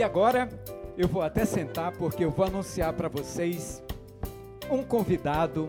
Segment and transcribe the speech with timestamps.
[0.00, 0.48] E agora
[0.96, 3.82] eu vou até sentar porque eu vou anunciar para vocês
[4.70, 5.68] um convidado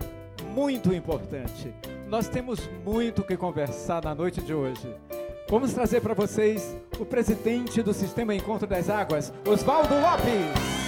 [0.53, 1.75] muito importante.
[2.07, 4.87] Nós temos muito que conversar na noite de hoje.
[5.49, 10.80] Vamos trazer para vocês o presidente do Sistema Encontro das Águas, Oswaldo Lopes.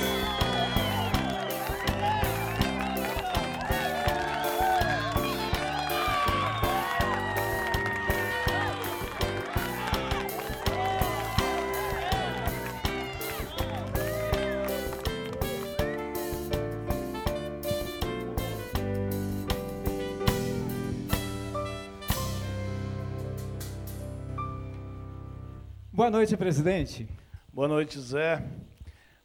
[26.03, 27.07] Boa noite, presidente.
[27.53, 28.45] Boa noite, Zé.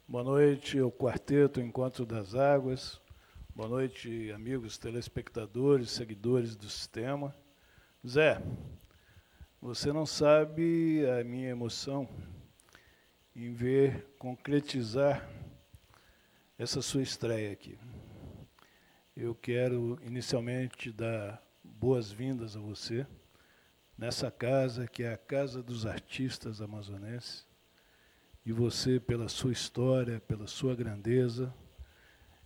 [0.07, 3.01] Boa noite, o quarteto Encontro das Águas.
[3.53, 7.35] Boa noite, amigos telespectadores, seguidores do sistema.
[8.07, 8.41] Zé,
[9.61, 12.07] você não sabe a minha emoção
[13.35, 15.29] em ver concretizar
[16.57, 17.77] essa sua estreia aqui.
[19.17, 23.05] Eu quero inicialmente dar boas-vindas a você
[23.99, 27.45] nessa casa que é a Casa dos Artistas Amazonenses.
[28.45, 31.53] E você, pela sua história, pela sua grandeza,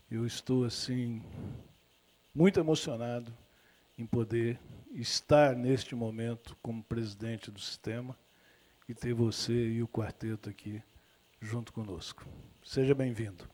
[0.10, 1.22] eu estou assim
[2.34, 3.32] muito emocionado
[3.96, 4.60] em poder
[4.96, 8.18] estar neste momento como presidente do sistema
[8.90, 10.82] e ter você e o quarteto aqui
[11.40, 12.26] junto conosco.
[12.64, 13.48] Seja bem-vindo.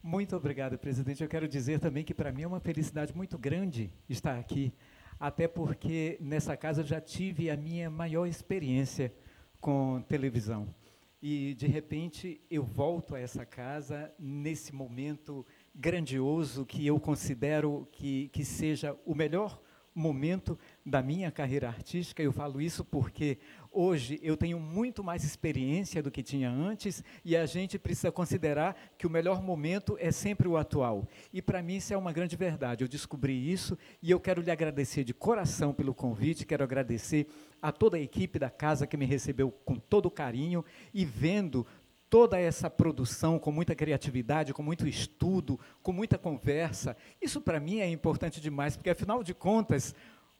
[0.00, 1.24] Muito obrigado, presidente.
[1.24, 4.72] Eu quero dizer também que para mim é uma felicidade muito grande estar aqui
[5.20, 9.12] até porque nessa casa eu já tive a minha maior experiência
[9.60, 10.74] com televisão.
[11.22, 18.28] E, de repente, eu volto a essa casa nesse momento grandioso que eu considero que,
[18.28, 19.60] que seja o melhor
[19.94, 22.22] momento da minha carreira artística.
[22.22, 23.38] Eu falo isso porque
[23.72, 28.76] hoje eu tenho muito mais experiência do que tinha antes e a gente precisa considerar
[28.96, 31.06] que o melhor momento é sempre o atual.
[31.32, 32.84] E para mim isso é uma grande verdade.
[32.84, 37.26] Eu descobri isso e eu quero lhe agradecer de coração pelo convite, quero agradecer
[37.62, 40.64] a toda a equipe da casa que me recebeu com todo carinho
[40.94, 41.66] e vendo
[42.10, 46.96] toda essa produção com muita criatividade, com muito estudo, com muita conversa.
[47.22, 49.94] Isso para mim é importante demais, porque afinal de contas,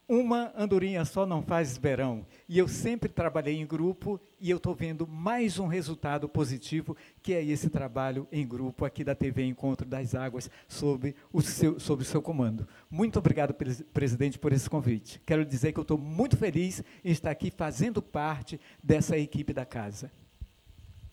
[0.08, 2.26] uma andorinha só não faz verão.
[2.48, 7.32] E eu sempre trabalhei em grupo e eu estou vendo mais um resultado positivo, que
[7.32, 12.02] é esse trabalho em grupo aqui da TV Encontro das Águas, sob o seu, sob
[12.02, 12.66] o seu comando.
[12.91, 13.54] Muito obrigado,
[13.94, 15.22] presidente, por esse convite.
[15.25, 19.64] Quero dizer que eu estou muito feliz em estar aqui fazendo parte dessa equipe da
[19.64, 20.10] casa.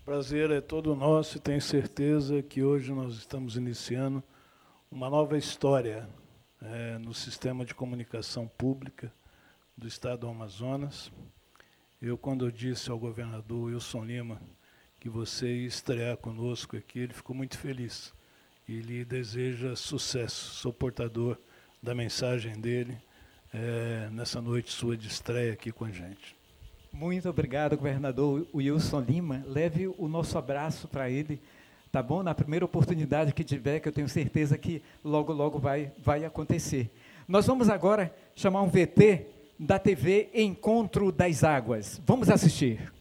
[0.08, 4.24] Prazer é todo nosso e tenho certeza que hoje nós estamos iniciando
[4.90, 6.08] uma nova história
[6.62, 9.12] é, no sistema de comunicação pública
[9.76, 11.12] do Estado do Amazonas.
[12.02, 14.42] Eu, quando eu disse ao governador Wilson Lima
[14.98, 18.14] que você ia estrear conosco aqui, ele ficou muito feliz.
[18.66, 20.54] E lhe deseja sucesso.
[20.54, 21.38] Sou portador
[21.84, 22.98] da mensagem dele
[23.54, 26.37] é, nessa noite sua de estreia aqui com a gente.
[27.00, 29.44] Muito obrigado, governador Wilson Lima.
[29.46, 31.40] Leve o nosso abraço para ele,
[31.92, 32.24] tá bom?
[32.24, 36.90] Na primeira oportunidade que tiver, que eu tenho certeza que logo, logo vai, vai acontecer.
[37.28, 39.28] Nós vamos agora chamar um VT
[39.60, 42.02] da TV Encontro das Águas.
[42.04, 42.92] Vamos assistir.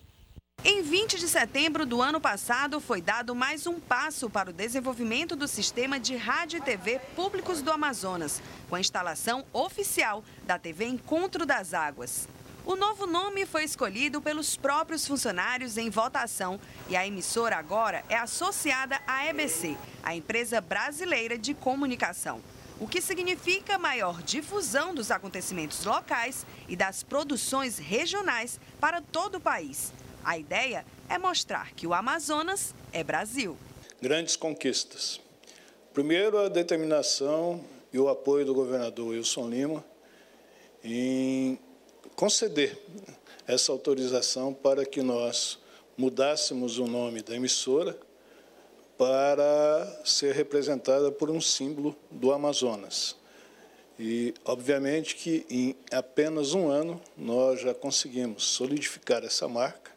[0.62, 5.34] Em 20 de setembro do ano passado, foi dado mais um passo para o desenvolvimento
[5.34, 10.84] do sistema de rádio e TV públicos do Amazonas, com a instalação oficial da TV
[10.84, 12.28] Encontro das Águas.
[12.66, 18.16] O novo nome foi escolhido pelos próprios funcionários em votação e a emissora agora é
[18.16, 22.42] associada à EBC, a empresa brasileira de comunicação.
[22.80, 29.40] O que significa maior difusão dos acontecimentos locais e das produções regionais para todo o
[29.40, 29.92] país.
[30.24, 33.56] A ideia é mostrar que o Amazonas é Brasil.
[34.02, 35.20] Grandes conquistas.
[35.94, 39.84] Primeiro, a determinação e o apoio do governador Wilson Lima
[40.82, 41.60] em
[42.16, 42.76] conceder
[43.46, 45.58] essa autorização para que nós
[45.96, 47.96] mudássemos o nome da emissora
[48.98, 53.14] para ser representada por um símbolo do Amazonas.
[53.98, 59.92] E, obviamente, que em apenas um ano nós já conseguimos solidificar essa marca.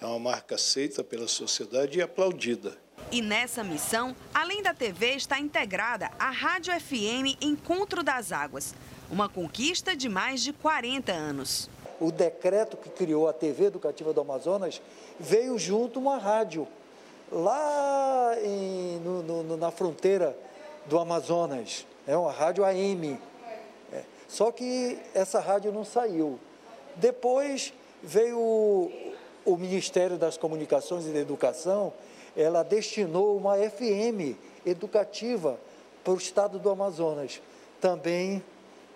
[0.00, 2.76] É uma marca aceita pela sociedade e aplaudida.
[3.10, 8.74] E nessa missão, além da TV, está integrada a Rádio FM Encontro das Águas,
[9.10, 11.68] uma conquista de mais de 40 anos.
[12.00, 14.80] O decreto que criou a TV Educativa do Amazonas
[15.18, 16.68] veio junto uma rádio,
[17.30, 20.36] lá em, no, no, na fronteira
[20.86, 21.86] do Amazonas.
[22.06, 23.18] É uma rádio AM.
[23.92, 24.02] É.
[24.28, 26.38] Só que essa rádio não saiu.
[26.94, 27.72] Depois
[28.02, 28.92] veio o,
[29.44, 31.92] o Ministério das Comunicações e da Educação,
[32.36, 35.58] ela destinou uma FM educativa
[36.04, 37.40] para o estado do Amazonas.
[37.80, 38.42] Também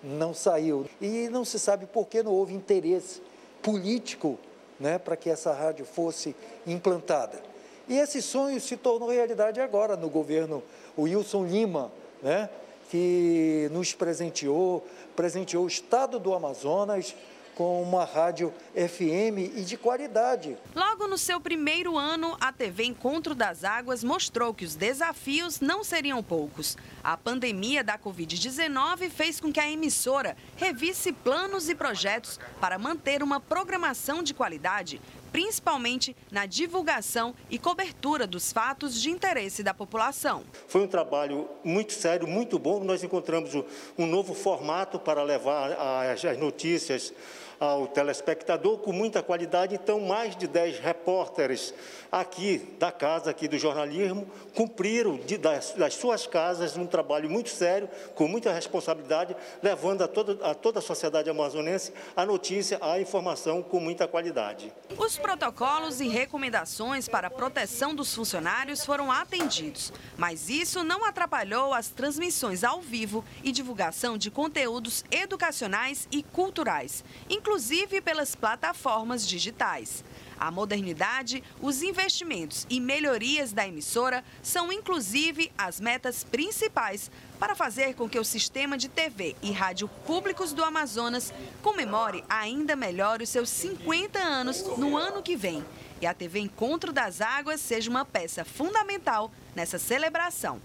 [0.03, 0.85] não saiu.
[1.01, 3.21] E não se sabe por que não houve interesse
[3.61, 4.37] político
[4.79, 6.35] né, para que essa rádio fosse
[6.67, 7.41] implantada.
[7.87, 10.63] E esse sonho se tornou realidade agora no governo
[10.97, 11.91] Wilson Lima,
[12.21, 12.49] né,
[12.89, 14.85] que nos presenteou,
[15.15, 17.15] presenteou o estado do Amazonas
[17.55, 20.57] com uma rádio FM e de qualidade.
[20.75, 25.83] Logo no seu primeiro ano, a TV Encontro das Águas mostrou que os desafios não
[25.83, 26.75] seriam poucos.
[27.03, 33.21] A pandemia da Covid-19 fez com que a emissora revisse planos e projetos para manter
[33.21, 40.45] uma programação de qualidade, principalmente na divulgação e cobertura dos fatos de interesse da população.
[40.69, 42.81] Foi um trabalho muito sério, muito bom.
[42.81, 43.53] Nós encontramos
[43.97, 45.73] um novo formato para levar
[46.09, 47.13] as notícias
[47.63, 49.75] ao telespectador com muita qualidade.
[49.75, 51.73] Então, mais de 10 repórteres
[52.11, 57.49] aqui da casa, aqui do jornalismo, cumpriram de, das, das, suas casas um trabalho muito
[57.49, 62.99] sério, com muita responsabilidade, levando a toda, a toda a sociedade amazonense a notícia, a
[62.99, 64.71] informação com muita qualidade.
[64.97, 71.73] Os protocolos e recomendações para a proteção dos funcionários foram atendidos, mas isso não atrapalhou
[71.73, 79.27] as transmissões ao vivo e divulgação de conteúdos educacionais e culturais, inclusive inclusive pelas plataformas
[79.27, 80.03] digitais.
[80.39, 87.93] A modernidade, os investimentos e melhorias da emissora são inclusive as metas principais para fazer
[87.93, 93.29] com que o sistema de TV e rádio públicos do Amazonas comemore ainda melhor os
[93.29, 95.63] seus 50 anos no ano que vem.
[96.01, 100.59] E a TV Encontro das Águas seja uma peça fundamental nessa celebração.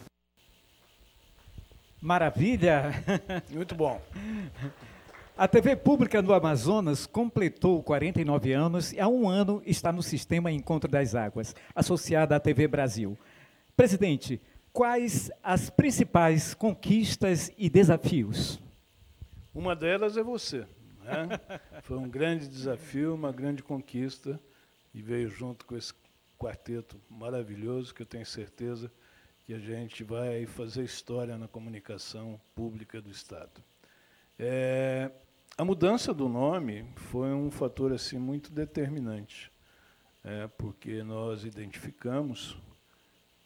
[2.00, 2.94] Maravilha!
[3.50, 4.00] Muito bom.
[5.38, 10.50] A TV Pública do Amazonas completou 49 anos e há um ano está no sistema
[10.50, 13.16] Encontro das Águas, associada à TV Brasil.
[13.76, 14.42] Presidente,
[14.72, 18.58] quais as principais conquistas e desafios?
[19.54, 20.66] Uma delas é você.
[21.04, 21.28] Né?
[21.82, 24.40] Foi um grande desafio, uma grande conquista
[24.92, 25.94] e veio junto com esse
[26.36, 28.90] quarteto maravilhoso que eu tenho certeza
[29.46, 33.62] que a gente vai fazer história na comunicação pública do Estado.
[34.36, 35.10] É,
[35.60, 39.50] a mudança do nome foi um fator assim muito determinante,
[40.22, 42.56] é, porque nós identificamos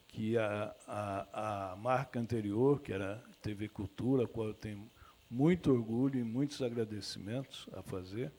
[0.09, 4.87] que a, a, a, marca anterior, que era TV Cultura, a qual eu tenho
[5.27, 8.31] muito orgulho e muitos agradecimentos a fazer,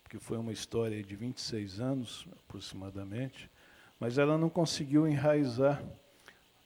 [0.00, 3.50] porque foi uma história de 26 anos aproximadamente,
[3.98, 5.82] mas ela não conseguiu enraizar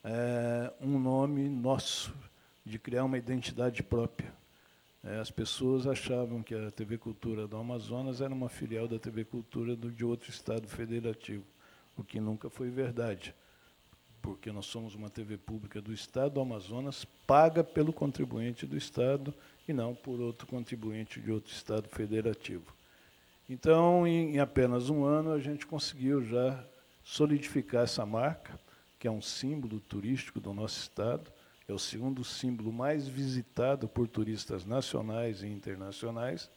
[0.04, 2.14] é, um nome nosso,
[2.62, 4.41] de criar uma identidade própria.
[5.04, 9.24] É, as pessoas achavam que a TV Cultura do Amazonas era uma filial da TV
[9.24, 11.44] Cultura de outro estado federativo,
[11.96, 13.34] o que nunca foi verdade,
[14.20, 19.34] porque nós somos uma TV pública do estado do Amazonas, paga pelo contribuinte do estado
[19.66, 22.72] e não por outro contribuinte de outro estado federativo.
[23.50, 26.64] Então, em apenas um ano, a gente conseguiu já
[27.02, 28.58] solidificar essa marca,
[29.00, 31.28] que é um símbolo turístico do nosso estado,
[31.72, 36.50] é o segundo símbolo mais visitado por turistas nacionais e internacionais,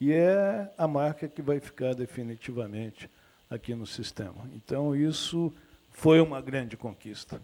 [0.00, 3.10] e é a marca que vai ficar definitivamente
[3.50, 4.48] aqui no sistema.
[4.54, 5.52] Então, isso
[5.90, 7.42] foi uma grande conquista.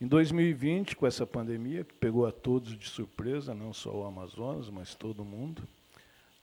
[0.00, 4.68] Em 2020, com essa pandemia, que pegou a todos de surpresa, não só o Amazonas,
[4.68, 5.62] mas todo mundo,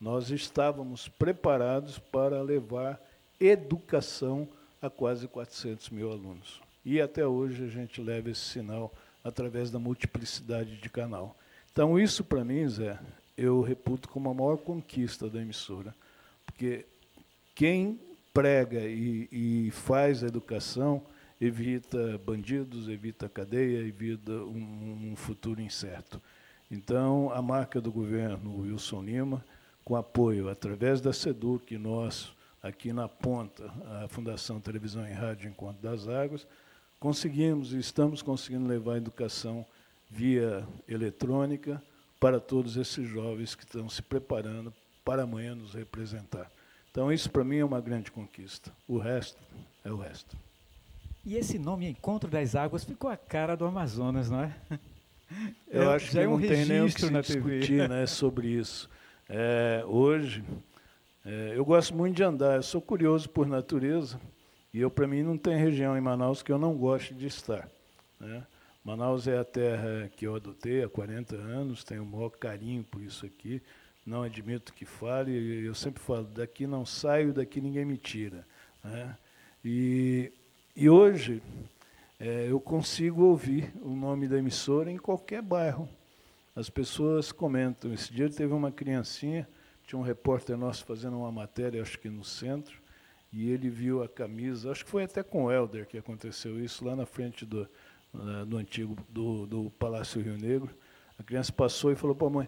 [0.01, 2.99] nós estávamos preparados para levar
[3.39, 4.47] educação
[4.81, 6.59] a quase 400 mil alunos.
[6.83, 8.91] E até hoje a gente leva esse sinal
[9.27, 11.37] através da multiplicidade de canal.
[11.71, 12.97] Então, isso para mim, Zé,
[13.37, 15.93] eu reputo como a maior conquista da emissora,
[16.45, 16.85] porque
[17.53, 17.99] quem
[18.33, 21.03] prega e, e faz a educação
[21.39, 26.21] evita bandidos, evita cadeia, evita um, um futuro incerto.
[26.69, 29.45] Então, a marca do governo Wilson Lima,
[29.83, 33.71] com apoio através da SEDUC, nós, aqui na ponta,
[34.03, 36.45] a Fundação Televisão e Rádio Encontro das Águas,
[36.99, 39.65] conseguimos e estamos conseguindo levar a educação
[40.09, 41.81] via eletrônica
[42.19, 44.73] para todos esses jovens que estão se preparando
[45.03, 46.51] para amanhã nos representar.
[46.91, 48.71] Então, isso para mim é uma grande conquista.
[48.87, 49.37] O resto
[49.83, 50.35] é o resto.
[51.23, 54.55] E esse nome Encontro das Águas ficou a cara do Amazonas, não é?
[55.69, 58.47] Eu é, acho que é um não tem nem o que se discutir né, sobre
[58.47, 58.89] isso.
[59.27, 60.41] É, hoje,
[61.25, 64.17] é, eu gosto muito de andar, eu sou curioso por natureza.
[64.73, 67.69] E eu, para mim, não tem região em Manaus que eu não goste de estar.
[68.19, 68.45] Né?
[68.83, 73.01] Manaus é a terra que eu adotei há 40 anos, tenho o maior carinho por
[73.01, 73.61] isso aqui,
[74.05, 78.47] não admito que fale, eu sempre falo, daqui não saio, daqui ninguém me tira.
[78.83, 79.17] Né?
[79.63, 80.31] E,
[80.75, 81.41] e hoje
[82.19, 85.89] é, eu consigo ouvir o nome da emissora em qualquer bairro.
[86.55, 87.93] As pessoas comentam.
[87.93, 89.47] Esse dia teve uma criancinha,
[89.85, 92.81] tinha um repórter nosso fazendo uma matéria, acho que no centro,
[93.31, 96.85] e ele viu a camisa, acho que foi até com o Helder que aconteceu isso,
[96.85, 97.67] lá na frente do,
[98.47, 100.75] do antigo, do, do Palácio Rio Negro.
[101.19, 102.47] A criança passou e falou para a mãe,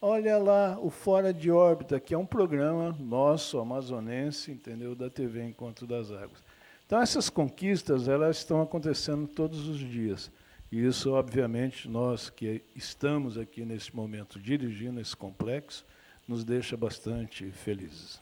[0.00, 5.44] olha lá o Fora de Órbita, que é um programa nosso, amazonense, entendeu, da TV
[5.44, 6.42] Encontro das Águas.
[6.86, 10.30] Então, essas conquistas elas estão acontecendo todos os dias.
[10.70, 15.84] E isso, obviamente, nós que estamos aqui nesse momento dirigindo esse complexo,
[16.26, 18.20] nos deixa bastante felizes.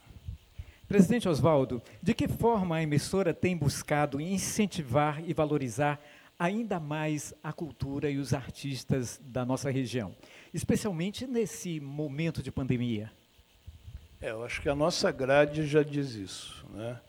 [0.87, 5.99] Presidente Oswaldo, de que forma a emissora tem buscado incentivar e valorizar
[6.37, 10.15] ainda mais a cultura e os artistas da nossa região,
[10.53, 13.11] especialmente nesse momento de pandemia?
[14.21, 16.65] É, eu acho que a nossa grade já diz isso.
[16.71, 17.01] Né?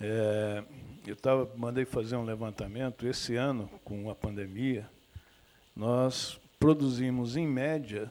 [0.00, 0.64] É,
[1.06, 3.06] eu tava, mandei fazer um levantamento.
[3.06, 4.88] Esse ano, com a pandemia,
[5.74, 8.10] nós produzimos, em média,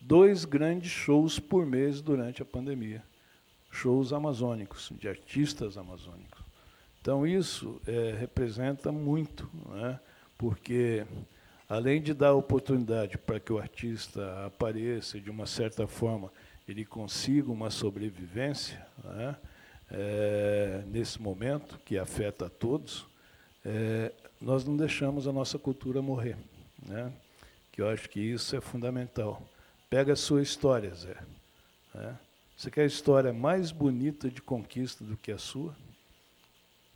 [0.00, 3.02] dois grandes shows por mês durante a pandemia.
[3.74, 6.40] Shows amazônicos, de artistas amazônicos.
[7.00, 9.98] Então, isso é, representa muito, né?
[10.38, 11.04] porque,
[11.68, 16.32] além de dar oportunidade para que o artista apareça de uma certa forma,
[16.68, 19.36] ele consiga uma sobrevivência, né?
[19.90, 23.04] é, nesse momento, que afeta a todos,
[23.64, 26.36] é, nós não deixamos a nossa cultura morrer.
[26.86, 27.12] Né?
[27.72, 29.42] Que eu acho que isso é fundamental.
[29.90, 31.16] Pega a sua história, Zé.
[31.92, 32.18] Né?
[32.56, 35.74] Você quer a história mais bonita de conquista do que a sua?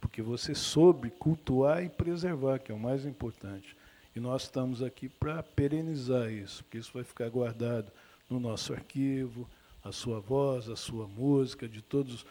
[0.00, 3.76] Porque você soube cultuar e preservar, que é o mais importante.
[4.14, 7.90] E nós estamos aqui para perenizar isso, porque isso vai ficar guardado
[8.30, 9.48] no nosso arquivo,
[9.82, 12.24] a sua voz, a sua música, de todos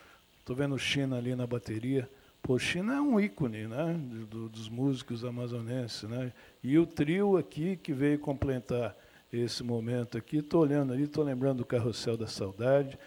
[0.47, 2.09] Estou vendo China ali na bateria.
[2.41, 6.03] Pô, China é um ícone né, do, dos músicos amazonenses.
[6.03, 6.31] Né?
[6.63, 8.95] E o trio aqui que veio completar
[9.31, 12.97] esse momento aqui, estou olhando ali, estou lembrando do Carrossel da Saudade.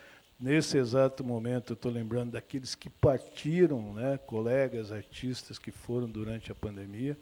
[0.40, 6.54] Nesse exato momento, estou lembrando daqueles que partiram, né, colegas, artistas que foram durante a
[6.54, 7.18] pandemia.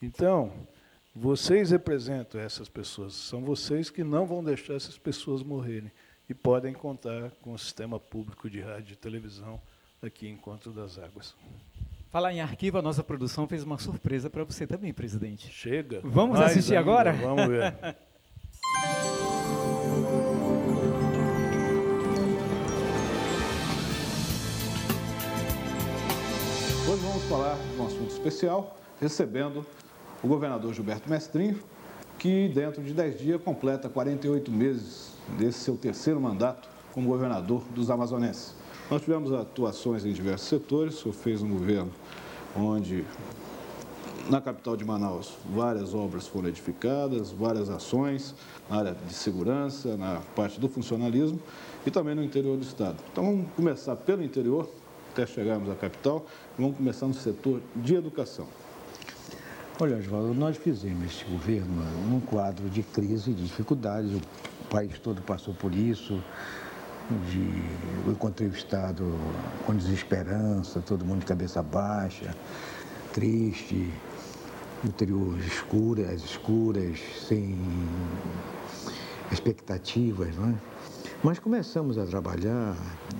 [0.00, 0.50] Então,
[1.14, 5.92] vocês representam essas pessoas, são vocês que não vão deixar essas pessoas morrerem
[6.28, 9.60] e podem contar com o sistema público de rádio e televisão
[10.02, 11.34] aqui em Encontro das Águas.
[12.08, 15.48] Falar em arquivo, a nossa produção fez uma surpresa para você também, presidente.
[15.52, 16.00] Chega.
[16.02, 17.12] Vamos assistir ainda, agora?
[17.12, 17.74] Vamos ver.
[26.94, 29.66] Hoje vamos falar de um assunto especial, recebendo
[30.22, 31.58] o governador Gilberto Mestrinho,
[32.20, 37.90] que dentro de 10 dias completa 48 meses desse seu terceiro mandato como governador dos
[37.90, 38.54] amazonenses.
[38.88, 41.90] Nós tivemos atuações em diversos setores, o senhor fez um governo
[42.56, 43.04] onde,
[44.30, 48.36] na capital de Manaus, várias obras foram edificadas, várias ações
[48.70, 51.40] na área de segurança, na parte do funcionalismo
[51.84, 52.98] e também no interior do Estado.
[53.10, 54.68] Então vamos começar pelo interior,
[55.12, 56.26] até chegarmos à capital,
[56.58, 58.46] vamos começar no setor de educação.
[59.80, 65.20] Olha, Oswaldo, nós fizemos esse governo num quadro de crise, de dificuldades, o país todo
[65.22, 66.22] passou por isso.
[67.30, 67.62] De,
[68.06, 69.04] eu encontrei o Estado
[69.66, 72.34] com desesperança, todo mundo de cabeça baixa,
[73.12, 73.92] triste,
[74.84, 77.58] interior escuras, escuras, sem
[79.32, 80.54] expectativas, não é?
[81.22, 82.76] Mas começamos a trabalhar,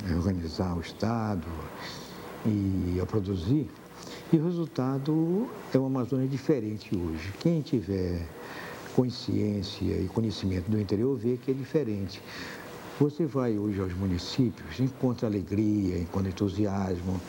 [0.08, 1.46] a organizar o Estado
[2.44, 3.68] e a produzir,
[4.32, 7.32] e o resultado é uma Amazônia diferente hoje.
[7.40, 8.26] Quem tiver
[8.94, 12.20] consciência e conhecimento do interior vê que é diferente.
[13.00, 17.20] Você vai hoje aos municípios, encontra alegria, encontra entusiasmo,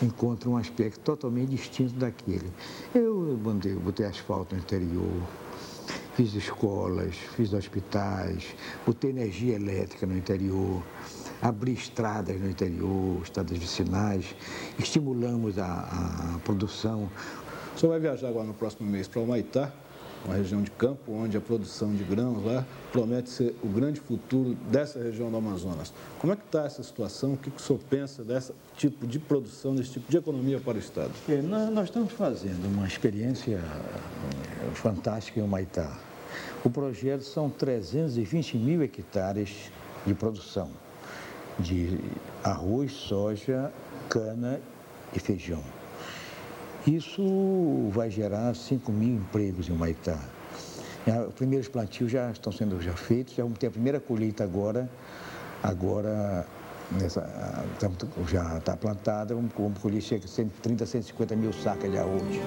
[0.00, 2.50] encontra um aspecto totalmente distinto daquele.
[2.94, 5.22] Eu botei, botei asfalto no interior,
[6.14, 8.54] fiz escolas, fiz hospitais,
[8.86, 10.82] botei energia elétrica no interior,
[11.40, 14.34] abri estradas no interior, estradas vicinais,
[14.78, 15.64] estimulamos a,
[16.34, 17.10] a produção.
[17.74, 19.72] O senhor vai viajar agora no próximo mês para o Humaitá,
[20.24, 24.56] uma região de campo onde a produção de grãos lá promete ser o grande futuro
[24.70, 25.92] dessa região do Amazonas.
[26.18, 27.34] Como é que está essa situação?
[27.34, 30.76] O que, que o senhor pensa desse tipo de produção, desse tipo de economia para
[30.76, 31.12] o Estado?
[31.28, 35.96] É, nós, nós, estamos fazendo uma experiência eh, fantástica em Humaitá.
[36.64, 39.70] O projeto são 320 mil hectares
[40.04, 40.70] de produção
[41.58, 41.98] de
[42.44, 43.72] arroz, soja,
[44.08, 44.60] cana
[45.14, 45.62] e feijão.
[46.86, 50.18] Isso vai gerar 5 mil empregos em Humaitá.
[51.28, 54.88] Os primeiros plantios já estão sendo já feitos, já vamos ter a primeira colheita agora,
[55.62, 56.46] agora
[56.92, 57.64] nessa,
[58.28, 62.40] já está plantada, vamos, vamos colher cerca de 130, 150 mil sacas já hoje.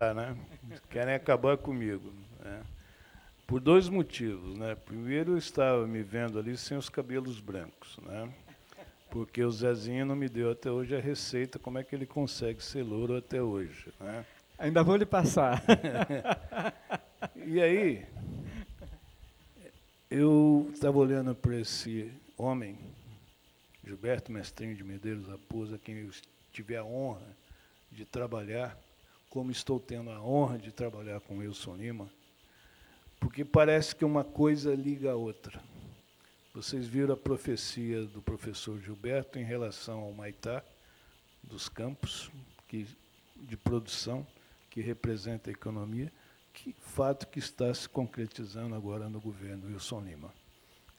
[0.00, 0.36] Ah, né?
[0.90, 2.12] Querem acabar comigo.
[2.40, 2.62] Né?
[3.46, 4.58] Por dois motivos.
[4.58, 4.74] Né?
[4.74, 7.98] Primeiro, eu estava me vendo ali sem os cabelos brancos.
[7.98, 8.32] Né?
[9.10, 12.62] Porque o Zezinho não me deu até hoje a receita, como é que ele consegue
[12.62, 13.92] ser louro até hoje.
[13.98, 14.24] Né?
[14.58, 15.62] Ainda vou lhe passar.
[17.46, 18.06] e aí,
[20.10, 22.78] eu estava olhando para esse homem,
[23.84, 26.10] Gilberto Mestrinho de Medeiros Raposa, a quem eu
[26.52, 27.36] tive a honra
[27.90, 28.78] de trabalhar
[29.28, 32.08] como estou tendo a honra de trabalhar com Wilson Lima,
[33.20, 35.60] porque parece que uma coisa liga a outra.
[36.54, 40.62] Vocês viram a profecia do professor Gilberto em relação ao Maitá,
[41.42, 42.30] dos campos
[42.66, 42.86] que,
[43.36, 44.26] de produção,
[44.70, 46.12] que representa a economia,
[46.52, 50.32] que fato que está se concretizando agora no governo Wilson Lima.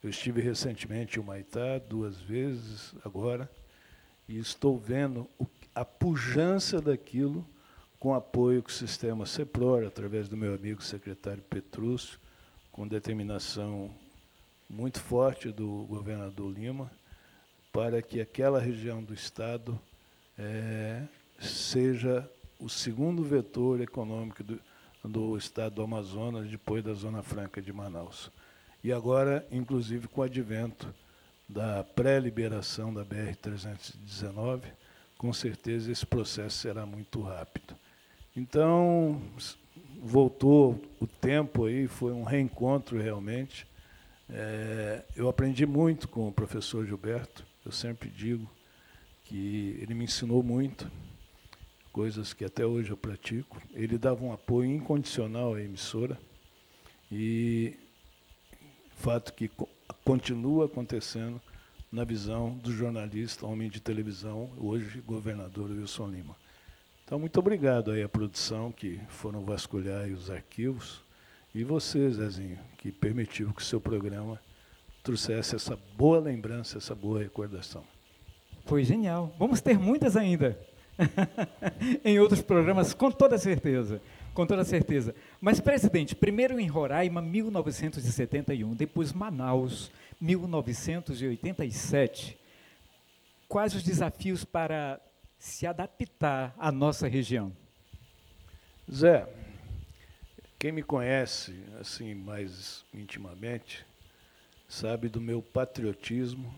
[0.02, 3.50] Eu estive recentemente em Maitá duas vezes agora,
[4.28, 5.28] e estou vendo
[5.74, 7.46] a pujança daquilo
[8.00, 12.18] com apoio que o sistema CEPROR, através do meu amigo secretário Petrúcio,
[12.72, 13.94] com determinação
[14.70, 16.90] muito forte do governador Lima,
[17.74, 19.80] para que aquela região do Estado
[20.38, 21.04] é,
[21.40, 24.60] seja o segundo vetor econômico do,
[25.04, 28.32] do Estado do Amazonas, depois da Zona Franca de Manaus.
[28.82, 30.94] E agora, inclusive, com o advento
[31.48, 34.62] da pré-liberação da BR-319,
[35.18, 37.76] com certeza esse processo será muito rápido.
[38.40, 39.22] Então,
[40.02, 43.68] voltou o tempo aí, foi um reencontro realmente.
[44.30, 48.50] É, eu aprendi muito com o professor Gilberto, eu sempre digo
[49.26, 50.90] que ele me ensinou muito,
[51.92, 53.62] coisas que até hoje eu pratico.
[53.74, 56.18] Ele dava um apoio incondicional à emissora
[57.12, 57.76] e
[58.96, 59.52] fato que
[60.06, 61.42] continua acontecendo
[61.92, 66.38] na visão do jornalista, homem de televisão, hoje governador Wilson Lima.
[67.10, 71.04] Então, muito obrigado aí à produção que foram vasculhar os arquivos
[71.56, 74.40] e você, Zezinho, que permitiu que o seu programa
[75.02, 77.84] trouxesse essa boa lembrança, essa boa recordação.
[78.64, 79.34] Foi genial.
[79.40, 80.56] Vamos ter muitas ainda.
[82.06, 84.00] em outros programas, com toda certeza.
[84.32, 85.16] Com toda certeza.
[85.42, 89.90] Mas, presidente, primeiro em Roraima, 1971, depois Manaus,
[90.22, 92.38] 1987.
[93.48, 95.02] Quais os desafios para
[95.40, 97.52] se adaptar à nossa região?
[98.92, 99.28] Zé,
[100.60, 103.86] quem me conhece assim mais intimamente
[104.68, 106.54] sabe do meu patriotismo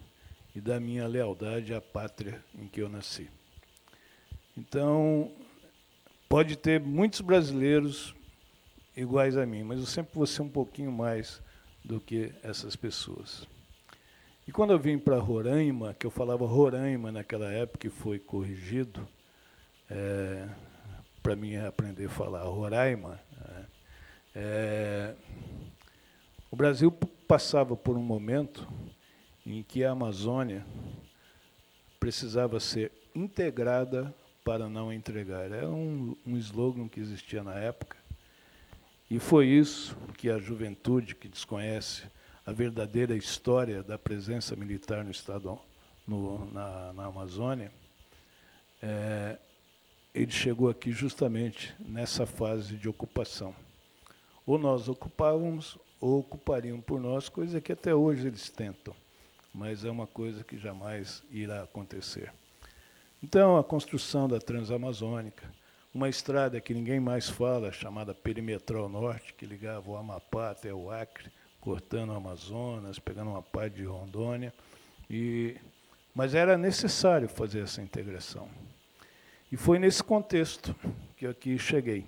[0.55, 3.29] e da minha lealdade à pátria em que eu nasci.
[4.57, 5.31] Então,
[6.27, 8.13] pode ter muitos brasileiros
[8.97, 11.41] iguais a mim, mas eu sempre vou ser um pouquinho mais
[11.85, 13.47] do que essas pessoas.
[14.47, 19.07] E quando eu vim para Roraima, que eu falava Roraima naquela época e foi corrigido,
[19.89, 20.47] é,
[21.21, 23.65] para mim aprender a falar Roraima, é,
[24.33, 25.15] é,
[26.49, 26.91] o Brasil
[27.27, 28.67] passava por um momento
[29.45, 30.65] em que a Amazônia
[31.99, 35.51] precisava ser integrada para não entregar.
[35.51, 37.95] Era um, um slogan que existia na época.
[39.09, 42.03] E foi isso que a juventude que desconhece
[42.45, 45.59] a verdadeira história da presença militar no estado,
[46.07, 47.71] no, na, na Amazônia,
[48.81, 49.37] é,
[50.13, 53.55] ele chegou aqui justamente nessa fase de ocupação.
[54.45, 58.95] Ou nós ocupávamos, ou ocupariam por nós, coisa que até hoje eles tentam,
[59.53, 62.33] mas é uma coisa que jamais irá acontecer.
[63.23, 65.47] Então, a construção da Transamazônica,
[65.93, 70.89] uma estrada que ninguém mais fala, chamada Perimetral Norte, que ligava o Amapá até o
[70.89, 74.53] Acre, cortando o Amazonas, pegando uma parte de Rondônia.
[75.09, 75.55] E,
[76.13, 78.49] mas era necessário fazer essa integração.
[79.51, 80.75] E foi nesse contexto
[81.15, 82.05] que aqui cheguei.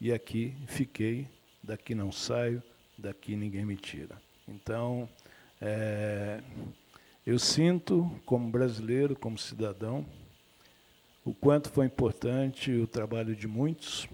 [0.00, 1.28] E aqui fiquei,
[1.62, 2.62] daqui não saio,
[2.96, 4.20] daqui ninguém me tira.
[4.46, 5.08] Então,
[5.60, 6.40] é,
[7.26, 10.06] eu sinto, como brasileiro, como cidadão,
[11.24, 14.08] o quanto foi importante o trabalho de muitos,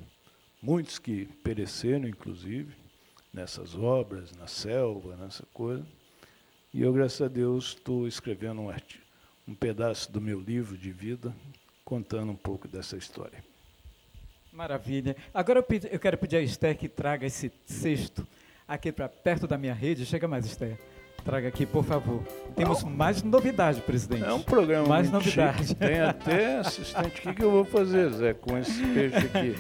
[0.62, 2.77] muitos que pereceram, inclusive,
[3.32, 5.84] nessas obras, na selva, nessa coisa.
[6.72, 9.04] E eu, graças a Deus, estou escrevendo um, artigo,
[9.46, 11.34] um pedaço do meu livro de vida,
[11.84, 13.42] contando um pouco dessa história.
[14.52, 15.16] Maravilha.
[15.32, 18.26] Agora eu, pedi, eu quero pedir a Esther que traga esse cesto
[18.66, 20.04] aqui para perto da minha rede.
[20.04, 20.78] Chega mais, Esther.
[21.24, 22.22] Traga aqui, por favor.
[22.54, 22.90] Temos Não.
[22.90, 24.24] mais novidade, presidente.
[24.24, 25.68] É um programa mais novidade.
[25.68, 25.74] Chique.
[25.74, 27.06] Tem até assistente.
[27.06, 29.54] O que, que eu vou fazer, Zé, com esse peixe aqui?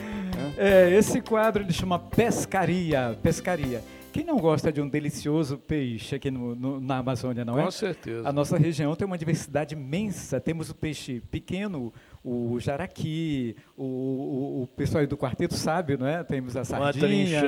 [0.58, 3.16] É, esse quadro ele chama Pescaria.
[3.22, 3.82] Pescaria.
[4.12, 7.62] Quem não gosta de um delicioso peixe aqui no, no, na Amazônia, não é?
[7.62, 8.28] Com certeza.
[8.28, 10.40] A nossa região tem uma diversidade imensa.
[10.40, 11.92] Temos o peixe pequeno,
[12.24, 16.24] o jaraqui, o, o, o pessoal do quarteto sabe, não é?
[16.24, 17.42] Temos a sardinha.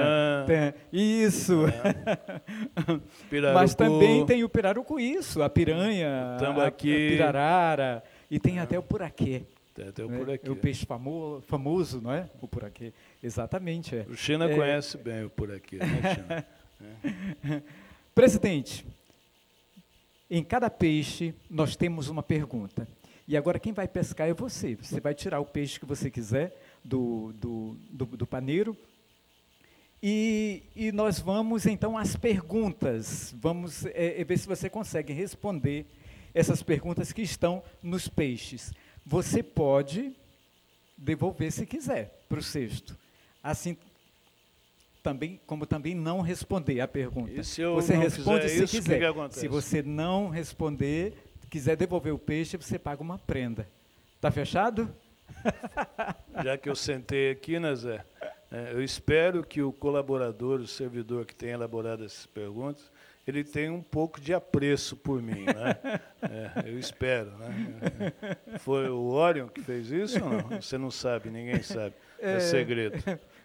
[0.47, 1.65] Tem, isso.
[1.67, 3.51] É.
[3.53, 6.93] Mas também tem o pirarucu, isso, a piranha, Tambaqui.
[6.93, 8.61] a, a pirarara e tem é.
[8.61, 9.43] até o puraquê.
[9.89, 10.49] Até o puraquê.
[10.49, 12.29] É o peixe famo, famoso, não é?
[12.41, 12.93] O puraquê.
[13.23, 13.97] Exatamente.
[13.97, 14.07] É.
[14.09, 14.55] O China é.
[14.55, 17.63] conhece bem o puraquê, né, China?
[18.15, 18.87] Presidente,
[20.31, 22.87] em cada peixe nós temos uma pergunta.
[23.27, 24.75] E agora quem vai pescar é você.
[24.75, 26.53] Você vai tirar o peixe que você quiser
[26.85, 28.77] do, do, do, do paneiro.
[30.03, 33.35] E, e, nós vamos então às perguntas.
[33.39, 35.87] Vamos é, é, ver se você consegue responder
[36.35, 38.73] essas perguntas que estão nos peixes.
[39.11, 40.15] Você pode
[40.97, 42.97] devolver se quiser para o cesto.
[43.43, 43.77] Assim
[45.03, 47.43] também, como também não responder a pergunta.
[47.43, 49.01] Você responde se isso, quiser.
[49.33, 51.15] Se você não responder,
[51.51, 53.67] quiser devolver o peixe, você paga uma prenda.
[54.21, 54.89] Tá fechado?
[56.45, 58.05] Já que eu sentei aqui, né, Zé?
[58.49, 62.89] É, eu espero que o colaborador, o servidor que tenha elaborado essas perguntas,
[63.27, 66.01] ele tenha um pouco de apreço por mim, né?
[66.23, 68.13] É, eu espero, né?
[68.59, 70.61] Foi o Orion que fez isso ou não?
[70.61, 71.95] Você não sabe, ninguém sabe.
[72.21, 72.99] É, é segredo.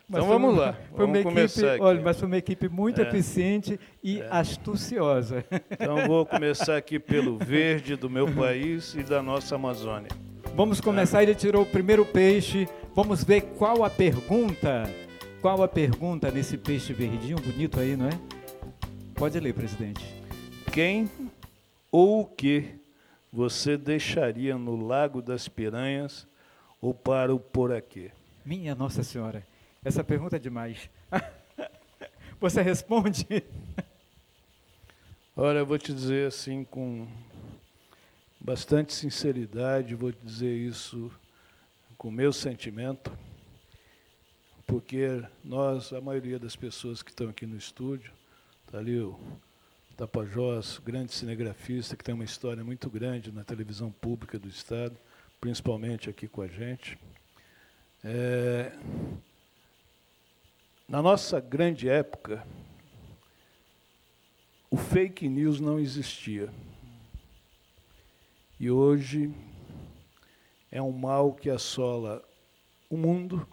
[0.09, 3.07] Então vamos lá, vamos começar equipe, Olha, mas foi uma equipe muito é.
[3.07, 4.27] eficiente e é.
[4.29, 5.45] astuciosa.
[5.71, 10.09] Então vou começar aqui pelo verde do meu país e da nossa Amazônia.
[10.53, 12.67] Vamos começar, ele tirou o primeiro peixe.
[12.93, 14.83] Vamos ver qual a pergunta.
[15.41, 18.34] Qual a pergunta nesse peixe verdinho bonito aí, não é?
[19.15, 20.03] Pode ler, presidente.
[20.73, 21.09] Quem
[21.89, 22.75] ou o que
[23.31, 26.27] você deixaria no Lago das Piranhas
[26.81, 28.11] ou para o Poraquê?
[28.45, 29.47] Minha Nossa Senhora.
[29.85, 30.89] Essa pergunta é demais.
[32.41, 33.25] Você responde?
[35.33, 37.07] Olha, eu vou te dizer assim com
[38.37, 41.09] bastante sinceridade, vou dizer isso
[41.97, 43.17] com meu sentimento,
[44.67, 48.11] porque nós, a maioria das pessoas que estão aqui no estúdio,
[48.77, 49.17] ali o
[49.95, 54.95] Tapajós, grande cinegrafista, que tem uma história muito grande na televisão pública do Estado,
[55.39, 56.97] principalmente aqui com a gente.
[58.03, 58.73] É,
[60.87, 62.45] na nossa grande época,
[64.69, 66.49] o fake news não existia.
[68.59, 69.33] E hoje
[70.69, 72.21] é um mal que assola
[72.89, 73.47] o mundo.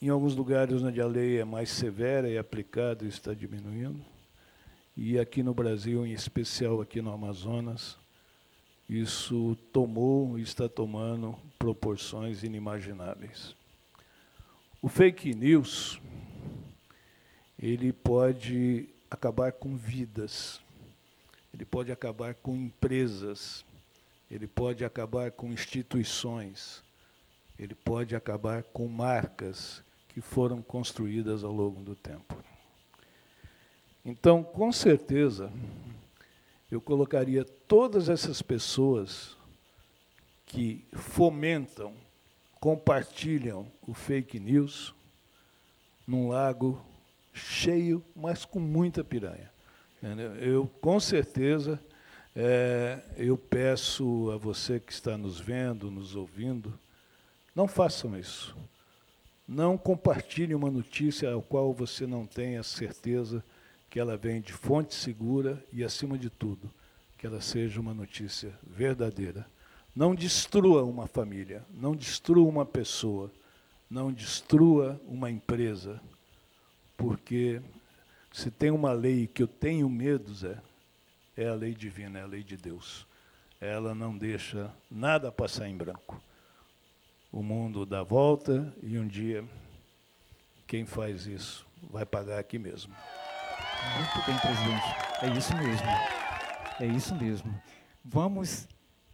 [0.00, 4.00] Em alguns lugares onde a lei é mais severa e aplicada, está diminuindo.
[4.96, 7.98] E aqui no Brasil, em especial aqui no Amazonas,
[8.88, 13.56] isso tomou e está tomando proporções inimagináveis.
[14.80, 16.00] O fake news,
[17.60, 20.60] ele pode acabar com vidas,
[21.52, 23.64] ele pode acabar com empresas,
[24.30, 26.84] ele pode acabar com instituições,
[27.58, 29.82] ele pode acabar com marcas
[30.18, 32.36] que foram construídas ao longo do tempo.
[34.04, 35.48] Então, com certeza,
[36.68, 39.36] eu colocaria todas essas pessoas
[40.44, 41.94] que fomentam
[42.58, 44.92] compartilham o fake news
[46.04, 46.84] num lago
[47.32, 49.52] cheio, mas com muita piranha.
[50.40, 51.80] Eu, com certeza,
[52.34, 56.76] é, eu peço a você que está nos vendo, nos ouvindo,
[57.54, 58.56] não façam isso.
[59.48, 63.42] Não compartilhe uma notícia ao qual você não tenha certeza
[63.88, 66.70] que ela vem de fonte segura e, acima de tudo,
[67.16, 69.46] que ela seja uma notícia verdadeira.
[69.96, 73.32] Não destrua uma família, não destrua uma pessoa,
[73.88, 75.98] não destrua uma empresa,
[76.94, 77.62] porque
[78.30, 80.58] se tem uma lei que eu tenho medo, Zé,
[81.34, 83.06] é a lei divina, é a lei de Deus.
[83.58, 86.20] Ela não deixa nada passar em branco.
[87.30, 89.44] O mundo dá volta e um dia
[90.66, 92.94] quem faz isso vai pagar aqui mesmo.
[93.96, 94.96] Muito bem, presidente.
[95.22, 95.86] É isso mesmo.
[96.80, 97.62] É isso mesmo.
[98.04, 98.68] Vamos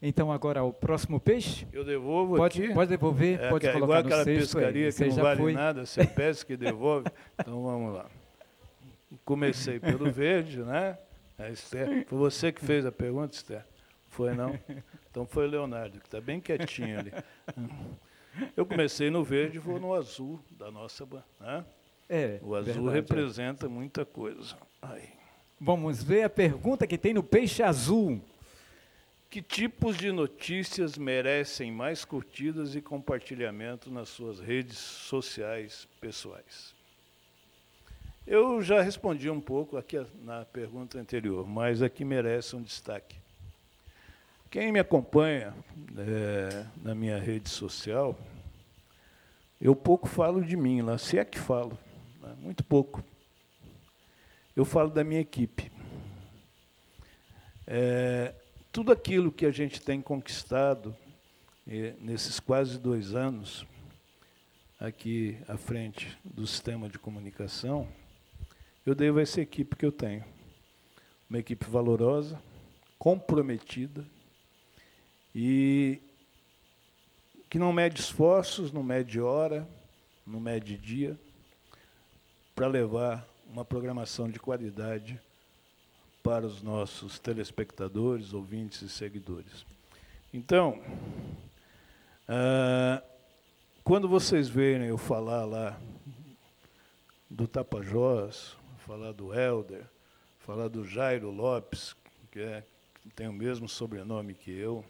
[0.07, 1.67] então agora o próximo peixe.
[1.73, 2.75] Eu devolvo pode, aqui.
[2.75, 4.93] Pode devolver, é, pode é colocar igual no aquela cesto, pescaria aí.
[4.93, 5.53] que não vale foi.
[5.55, 7.07] nada, você pesca e devolve.
[7.41, 8.07] Então vamos lá.
[9.25, 10.99] Comecei pelo verde, né?
[11.39, 13.65] A Esther, foi você que fez a pergunta, Esther?
[14.15, 14.59] Foi não?
[15.11, 17.13] Então foi o Leonardo, que está bem quietinho ali.
[18.57, 21.07] Eu comecei no verde e vou no azul da nossa.
[21.39, 21.65] Né?
[22.09, 23.69] É, o azul verdade, representa é.
[23.69, 24.57] muita coisa.
[24.83, 25.09] Aí.
[25.61, 28.21] Vamos ver a pergunta que tem no peixe azul.
[29.31, 36.75] Que tipos de notícias merecem mais curtidas e compartilhamento nas suas redes sociais pessoais?
[38.27, 43.24] Eu já respondi um pouco aqui na pergunta anterior, mas aqui merece um destaque.
[44.55, 45.53] Quem me acompanha
[45.99, 48.17] é, na minha rede social,
[49.61, 51.77] eu pouco falo de mim lá, se é que falo,
[52.23, 52.37] né?
[52.39, 53.03] muito pouco.
[54.55, 55.73] Eu falo da minha equipe.
[57.67, 58.33] É,
[58.71, 60.97] tudo aquilo que a gente tem conquistado
[61.67, 63.67] é, nesses quase dois anos
[64.79, 67.89] aqui à frente do sistema de comunicação,
[68.87, 70.25] eu devo a essa equipe que eu tenho.
[71.29, 72.41] Uma equipe valorosa,
[73.01, 74.14] comprometida
[75.35, 76.01] e
[77.51, 79.67] que não mede esforços, não mede hora,
[80.27, 81.19] não mede dia,
[82.55, 85.21] para levar uma programação de qualidade
[86.23, 89.67] para os nossos telespectadores, ouvintes e seguidores.
[90.33, 90.81] Então,
[92.29, 93.03] ah,
[93.83, 95.79] quando vocês verem eu falar lá
[97.29, 99.85] do Tapajós, falar do Helder,
[100.41, 101.95] falar do Jairo Lopes,
[102.33, 102.65] que, é,
[103.03, 104.85] que tem o mesmo sobrenome que eu,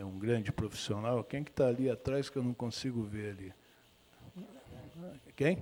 [0.00, 1.22] é um grande profissional.
[1.22, 3.54] Quem que está ali atrás que eu não consigo ver ali?
[5.36, 5.58] Quem?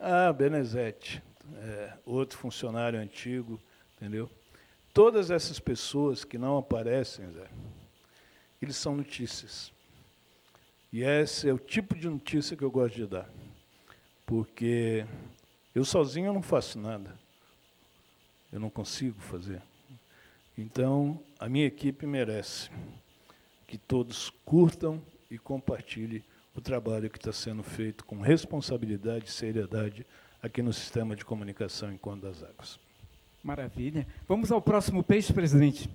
[0.00, 1.22] Ah, Benezete
[1.56, 3.60] é, outro funcionário antigo,
[3.96, 4.28] entendeu?
[4.92, 7.48] Todas essas pessoas que não aparecem, Zé,
[8.60, 9.72] eles são notícias.
[10.92, 13.28] E esse é o tipo de notícia que eu gosto de dar.
[14.26, 15.06] Porque
[15.72, 17.16] eu sozinho não faço nada.
[18.52, 19.62] Eu não consigo fazer.
[20.56, 22.70] Então, a minha equipe merece
[23.74, 26.22] que todos curtam e compartilhem
[26.54, 30.06] o trabalho que está sendo feito com responsabilidade e seriedade
[30.40, 32.78] aqui no sistema de comunicação em Conde das Águas.
[33.42, 34.06] Maravilha.
[34.28, 35.90] Vamos ao próximo peixe, presidente.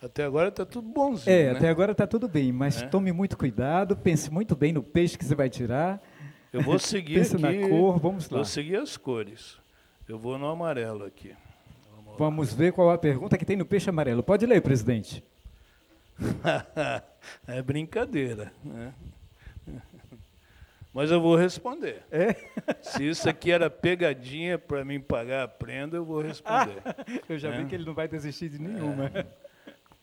[0.00, 1.36] Até agora está tudo bonzinho.
[1.36, 1.58] É, né?
[1.58, 2.86] até agora está tudo bem, mas é.
[2.86, 6.02] tome muito cuidado, pense muito bem no peixe que você vai tirar.
[6.50, 8.38] Eu vou seguir pense aqui, na cor, vamos lá.
[8.38, 9.58] Vou seguir as cores.
[10.08, 11.34] Eu vou no amarelo aqui.
[11.94, 14.22] Vamos, vamos ver qual a pergunta que tem no peixe amarelo.
[14.22, 15.22] Pode ler, presidente.
[17.46, 18.52] é brincadeira.
[18.64, 18.92] Né?
[20.92, 22.02] Mas eu vou responder.
[22.10, 22.34] É?
[22.82, 26.82] Se isso aqui era pegadinha para mim pagar a prenda, eu vou responder.
[27.28, 27.58] eu já é.
[27.58, 29.06] vi que ele não vai desistir de nenhuma.
[29.06, 29.26] É.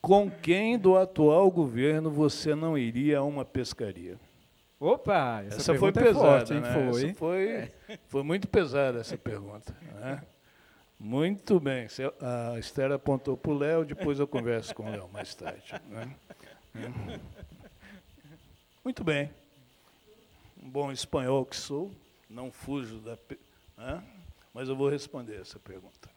[0.01, 4.17] Com quem do atual governo você não iria a uma pescaria?
[4.79, 6.61] Opa, essa, essa foi pesada, é forte, hein?
[6.61, 6.73] Né?
[6.73, 7.03] Foi.
[7.03, 9.75] Essa foi, foi muito pesada essa pergunta.
[9.95, 10.21] Né?
[10.99, 11.88] Muito bem.
[12.21, 15.73] A Esther apontou para o Léo, depois eu converso com o Léo mais tarde.
[15.88, 16.15] Né?
[18.83, 19.31] Muito bem
[20.62, 21.91] um bom espanhol que sou,
[22.29, 23.17] não fujo da.
[23.77, 24.03] Né?
[24.53, 26.09] Mas eu vou responder essa pergunta.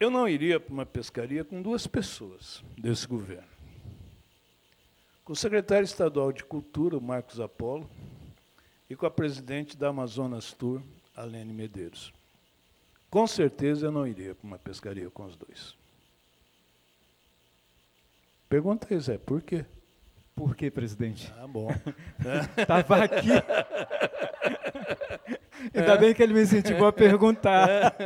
[0.00, 3.46] Eu não iria para uma pescaria com duas pessoas desse governo.
[5.24, 7.88] Com o secretário estadual de Cultura, Marcos Apolo,
[8.90, 10.82] e com a presidente da Amazonas Tour,
[11.14, 12.12] Alene Medeiros.
[13.12, 15.76] Com certeza eu não iria para uma pescaria com os dois.
[18.48, 19.66] Pergunta aí, Zé, por quê?
[20.34, 21.30] Por que, presidente?
[21.36, 21.68] Ah, bom.
[22.56, 23.28] Estava aqui.
[25.78, 27.94] Ainda bem que ele me incentivou a perguntar.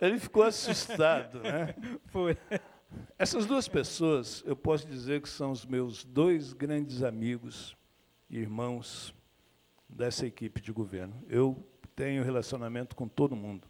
[0.00, 1.74] Ele ficou assustado, né?
[2.08, 2.36] Foi.
[3.18, 7.74] Essas duas pessoas, eu posso dizer que são os meus dois grandes amigos,
[8.30, 9.12] irmãos
[9.88, 11.14] dessa equipe de governo.
[11.28, 13.66] Eu tenho relacionamento com todo mundo.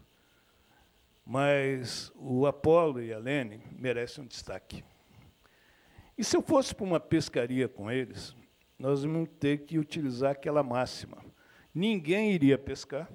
[1.24, 4.84] Mas o Apolo e a Lene merecem um destaque.
[6.18, 8.34] E se eu fosse para uma pescaria com eles,
[8.78, 11.24] nós íamos ter que utilizar aquela máxima.
[11.72, 13.08] Ninguém iria pescar,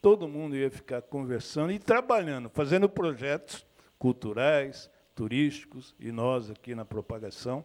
[0.00, 3.66] todo mundo ia ficar conversando e trabalhando, fazendo projetos
[3.98, 7.64] culturais, turísticos, e nós aqui na propagação.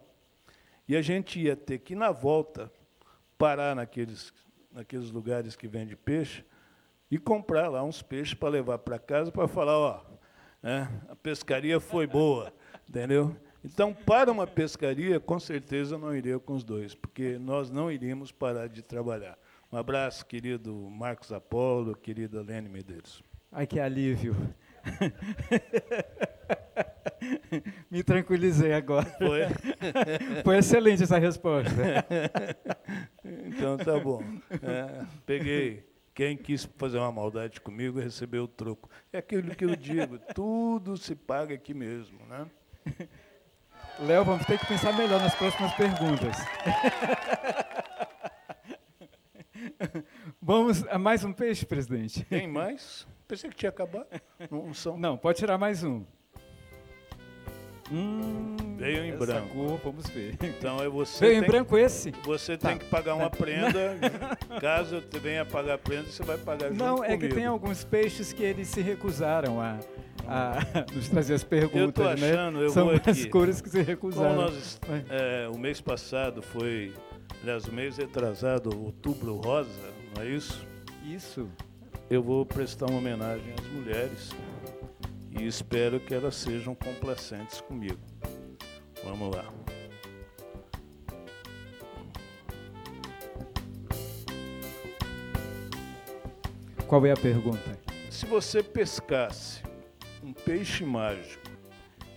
[0.88, 2.70] E a gente ia ter que, na volta,
[3.38, 4.32] parar naqueles,
[4.70, 6.44] naqueles lugares que vende peixe
[7.14, 10.00] e comprar lá uns peixes para levar para casa para falar, ó,
[10.60, 12.52] né, a pescaria foi boa,
[12.90, 13.36] entendeu?
[13.64, 18.32] Então, para uma pescaria, com certeza não iria com os dois, porque nós não iríamos
[18.32, 19.38] parar de trabalhar.
[19.70, 23.22] Um abraço, querido Marcos Apolo, querida Lene Medeiros.
[23.52, 24.34] Ai, que alívio.
[27.88, 29.06] Me tranquilizei agora.
[29.06, 29.42] Foi?
[30.42, 31.70] Foi excelente essa resposta.
[33.24, 34.20] então tá bom.
[34.50, 35.93] É, peguei.
[36.14, 38.88] Quem quis fazer uma maldade comigo recebeu o troco.
[39.12, 42.46] É aquilo que eu digo, tudo se paga aqui mesmo, né?
[43.98, 46.36] Léo, vamos ter que pensar melhor nas próximas perguntas.
[50.40, 52.24] vamos a mais um peixe, presidente?
[52.24, 53.06] Tem mais?
[53.26, 54.06] Pensei que tinha acabado.
[54.50, 54.96] Não, são.
[54.96, 56.04] Não, pode tirar mais um.
[57.90, 59.48] Hum, Veio em essa branco.
[59.48, 60.34] Cor, vamos ver.
[60.42, 61.26] Então é você.
[61.26, 62.12] Veio em branco esse?
[62.24, 62.68] Você Tá.
[62.68, 63.96] tem que pagar uma prenda.
[64.60, 67.34] Caso eu venha pagar a prenda, você vai pagar junto Não, é que comigo.
[67.34, 69.78] tem alguns peixes que eles se recusaram a,
[70.26, 70.58] a
[70.94, 72.30] nos trazer as perguntas, Eu tô né?
[72.32, 73.28] achando, eu São vou as aqui.
[73.28, 74.34] cores que se Como recusaram.
[74.36, 76.92] nós, é, o mês passado foi,
[77.42, 79.68] aliás, o mês retrasado, outubro rosa,
[80.16, 80.66] não é isso?
[81.04, 81.48] Isso.
[82.10, 84.30] Eu vou prestar uma homenagem às mulheres
[85.30, 87.98] e espero que elas sejam complacentes comigo.
[89.04, 89.44] Vamos lá.
[96.88, 97.78] Qual é a pergunta?
[98.10, 99.62] Se você pescasse
[100.22, 101.42] um peixe mágico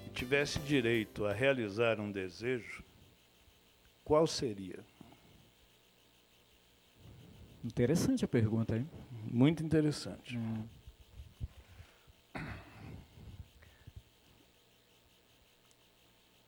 [0.06, 2.84] e tivesse direito a realizar um desejo,
[4.04, 4.80] qual seria?
[7.63, 8.89] Interessante a pergunta, hein?
[9.30, 10.39] Muito interessante.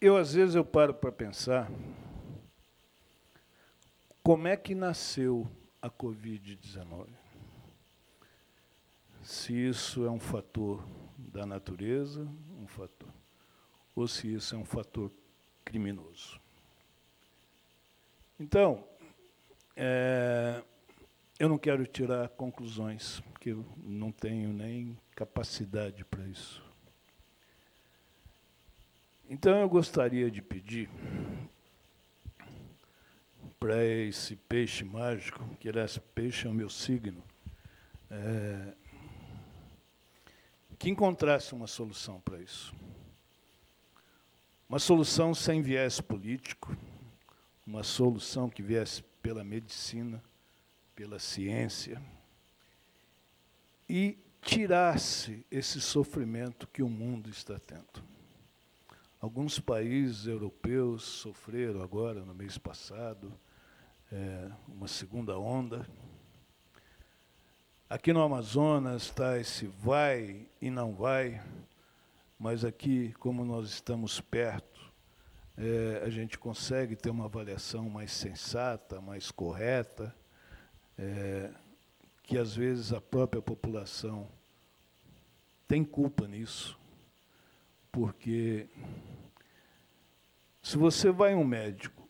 [0.01, 1.69] Eu às vezes eu paro para pensar
[4.23, 5.45] como é que nasceu
[5.81, 7.09] a Covid-19.
[9.21, 12.25] Se isso é um fator da natureza,
[12.57, 13.09] um fator,
[13.93, 15.11] ou se isso é um fator
[15.65, 16.39] criminoso.
[18.39, 18.87] Então,
[19.75, 20.63] é,
[21.37, 26.68] eu não quero tirar conclusões, porque eu não tenho nem capacidade para isso.
[29.31, 30.89] Então eu gostaria de pedir
[33.59, 37.23] para esse peixe mágico, que esse peixe é o meu signo,
[38.09, 38.73] é,
[40.79, 42.73] que encontrasse uma solução para isso.
[44.67, 46.75] Uma solução sem viés político,
[47.67, 50.23] uma solução que viesse pela medicina,
[50.95, 52.01] pela ciência,
[53.87, 58.09] e tirasse esse sofrimento que o mundo está tendo.
[59.21, 63.37] Alguns países europeus sofreram agora, no mês passado,
[64.09, 65.85] é, uma segunda onda.
[67.89, 71.43] Aqui no Amazonas está esse vai e não vai,
[72.39, 74.89] mas aqui, como nós estamos perto,
[75.57, 80.15] é, a gente consegue ter uma avaliação mais sensata, mais correta,
[80.97, 81.51] é,
[82.23, 84.29] que às vezes a própria população
[85.67, 86.79] tem culpa nisso,
[87.91, 88.67] porque
[90.61, 92.07] se você vai a um médico,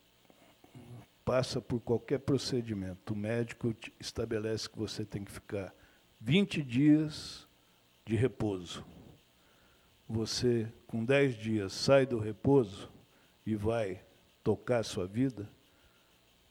[1.24, 5.74] passa por qualquer procedimento, o médico estabelece que você tem que ficar
[6.20, 7.48] 20 dias
[8.06, 8.86] de repouso.
[10.08, 12.92] Você, com 10 dias, sai do repouso
[13.46, 14.02] e vai
[14.44, 15.48] tocar a sua vida,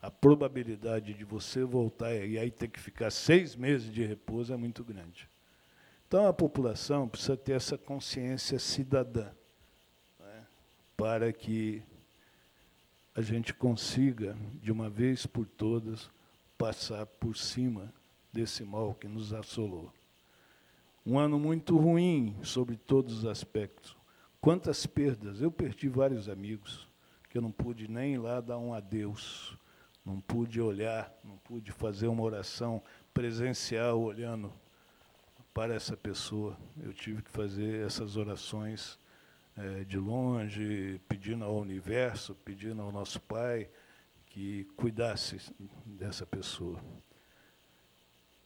[0.00, 4.56] a probabilidade de você voltar e aí ter que ficar seis meses de repouso é
[4.56, 5.28] muito grande.
[6.08, 9.30] Então a população precisa ter essa consciência cidadã
[10.18, 10.46] né,
[10.96, 11.82] para que
[13.14, 16.10] a gente consiga, de uma vez por todas,
[16.56, 17.92] passar por cima
[18.32, 19.92] desse mal que nos assolou.
[21.04, 23.94] Um ano muito ruim sobre todos os aspectos.
[24.40, 25.42] Quantas perdas!
[25.42, 26.88] Eu perdi vários amigos
[27.28, 29.58] que eu não pude nem ir lá dar um adeus,
[30.06, 34.50] não pude olhar, não pude fazer uma oração presencial olhando
[35.58, 36.56] para essa pessoa.
[36.80, 38.96] Eu tive que fazer essas orações
[39.56, 43.68] eh, de longe, pedindo ao universo, pedindo ao nosso Pai
[44.26, 45.52] que cuidasse
[45.84, 46.80] dessa pessoa.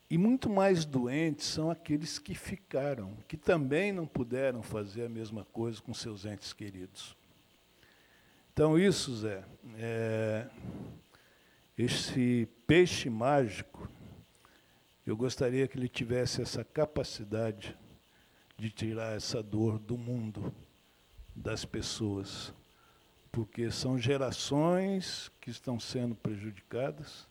[0.09, 5.44] E muito mais doentes são aqueles que ficaram, que também não puderam fazer a mesma
[5.53, 7.14] coisa com seus entes queridos.
[8.55, 9.44] Então, isso, Zé,
[9.77, 10.48] é,
[11.77, 13.87] esse peixe mágico,
[15.05, 17.77] eu gostaria que ele tivesse essa capacidade
[18.57, 20.55] de tirar essa dor do mundo,
[21.35, 22.55] das pessoas,
[23.33, 27.27] porque são gerações que estão sendo prejudicadas,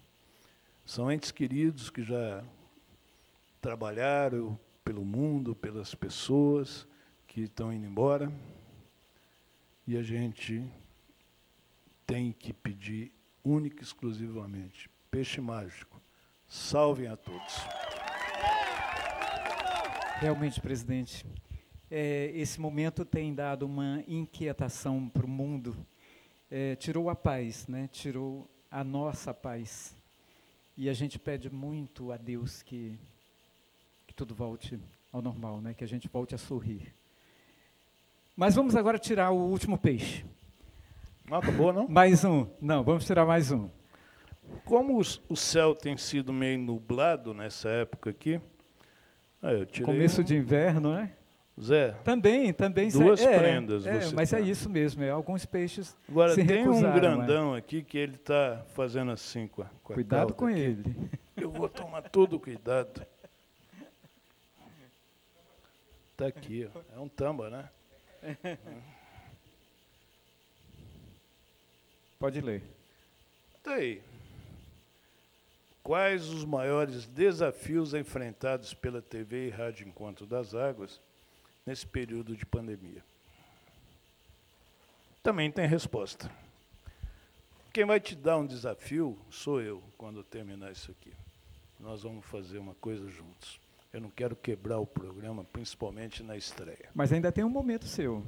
[0.83, 2.43] são entes queridos que já
[3.61, 6.87] trabalharam pelo mundo, pelas pessoas
[7.27, 8.31] que estão indo embora,
[9.87, 10.67] e a gente
[12.05, 16.00] tem que pedir única e exclusivamente peixe mágico.
[16.53, 17.61] Salvem a todos.
[20.19, 21.25] Realmente, presidente,
[21.89, 25.73] é, esse momento tem dado uma inquietação para o mundo.
[26.51, 27.87] É, tirou a paz, né?
[27.89, 29.95] tirou a nossa paz.
[30.75, 32.99] E a gente pede muito a Deus que,
[34.05, 34.77] que tudo volte
[35.09, 35.73] ao normal, né?
[35.73, 36.93] que a gente volte a sorrir.
[38.35, 40.25] Mas vamos agora tirar o último peixe.
[41.29, 41.87] Não acabou, não?
[41.87, 42.45] Mais um.
[42.59, 43.69] Não, vamos tirar mais um.
[44.65, 48.39] Como os- o céu tem sido meio nublado nessa época aqui,
[49.83, 51.13] Começo um- de inverno, né?
[51.59, 51.91] Zé.
[52.03, 52.89] Também, também.
[52.89, 53.85] Duas é, prendas.
[53.85, 54.41] É, você mas é tá.
[54.41, 55.03] isso mesmo.
[55.03, 55.95] É, alguns peixes.
[56.07, 56.91] Agora, se tem um é.
[56.93, 60.59] grandão aqui que ele está fazendo assim com a, com Cuidado com aqui.
[60.59, 60.95] ele.
[61.35, 63.05] Eu vou tomar todo cuidado.
[66.11, 66.79] Está aqui, ó.
[66.95, 67.69] é um tamba, né?
[72.19, 72.61] Pode ler.
[73.63, 74.01] Tá aí.
[75.91, 81.01] Quais os maiores desafios enfrentados pela TV e Rádio Encontro das Águas
[81.65, 83.03] nesse período de pandemia?
[85.21, 86.31] Também tem resposta.
[87.73, 91.11] Quem vai te dar um desafio sou eu, quando terminar isso aqui.
[91.77, 93.59] Nós vamos fazer uma coisa juntos.
[93.91, 96.89] Eu não quero quebrar o programa, principalmente na estreia.
[96.95, 98.25] Mas ainda tem um momento seu.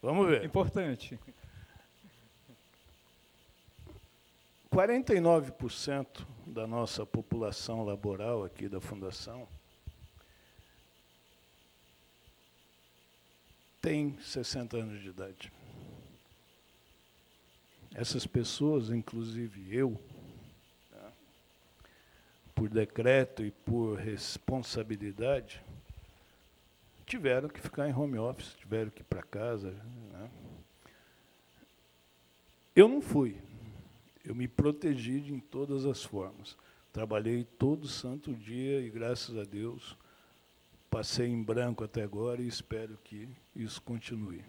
[0.00, 0.44] Vamos ver.
[0.44, 1.18] Importante.
[4.80, 9.46] 49% da nossa população laboral aqui da Fundação
[13.82, 15.52] tem 60 anos de idade.
[17.94, 20.00] Essas pessoas, inclusive eu,
[20.90, 21.12] tá,
[22.54, 25.62] por decreto e por responsabilidade,
[27.04, 29.72] tiveram que ficar em home office, tiveram que ir para casa.
[30.12, 30.30] né.
[32.74, 33.49] Eu não fui.
[34.24, 36.56] Eu me protegi de em todas as formas.
[36.92, 39.96] Trabalhei todo santo dia e, graças a Deus,
[40.90, 44.44] passei em branco até agora e espero que isso continue.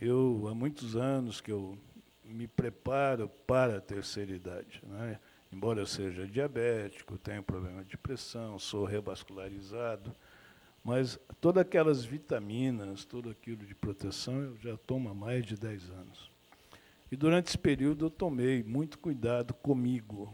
[0.00, 1.76] Eu, há muitos anos que eu
[2.24, 4.80] me preparo para a terceira idade.
[4.86, 5.18] Né?
[5.52, 10.14] Embora eu seja diabético, tenho problema de pressão, sou revascularizado,
[10.82, 15.90] mas todas aquelas vitaminas, tudo aquilo de proteção, eu já tomo há mais de 10
[15.90, 16.30] anos.
[17.10, 20.32] E durante esse período eu tomei muito cuidado comigo,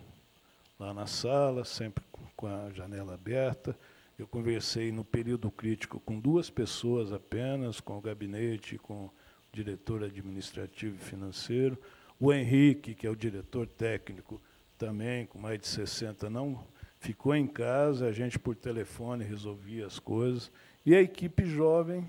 [0.78, 2.04] lá na sala, sempre
[2.36, 3.74] com a janela aberta.
[4.18, 9.12] Eu conversei no período crítico com duas pessoas apenas, com o gabinete, com o
[9.50, 11.78] diretor administrativo e financeiro.
[12.20, 14.40] O Henrique, que é o diretor técnico,
[14.76, 16.62] também com mais de 60, não
[17.00, 20.50] ficou em casa, a gente por telefone resolvia as coisas.
[20.84, 22.08] E a equipe jovem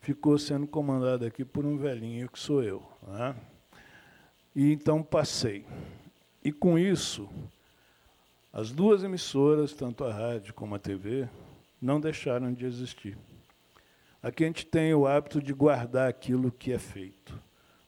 [0.00, 2.82] ficou sendo comandada aqui por um velhinho que sou eu.
[3.06, 3.36] Né?
[4.56, 5.66] E então passei.
[6.42, 7.28] E com isso,
[8.50, 11.28] as duas emissoras, tanto a rádio como a TV,
[11.80, 13.18] não deixaram de existir.
[14.22, 17.38] Aqui a gente tem o hábito de guardar aquilo que é feito.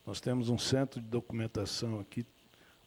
[0.05, 2.27] Nós temos um centro de documentação aqui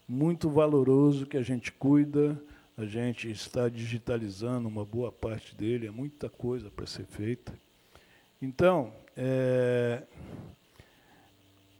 [0.07, 2.39] muito valoroso que a gente cuida,
[2.77, 7.51] a gente está digitalizando uma boa parte dele, é muita coisa para ser feita.
[8.39, 10.03] Então, é,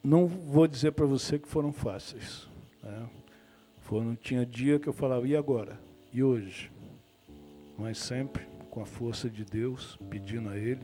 [0.03, 2.47] não vou dizer para você que foram fáceis.
[2.81, 3.09] Né?
[3.79, 5.79] Foram, tinha dia que eu falava, e agora?
[6.13, 6.71] E hoje?
[7.77, 10.81] Mas sempre com a força de Deus, pedindo a Ele,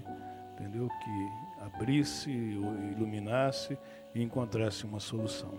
[0.53, 0.89] entendeu?
[0.89, 3.78] Que abrisse, iluminasse
[4.13, 5.53] e encontrasse uma solução.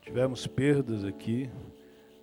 [0.00, 1.50] Tivemos perdas aqui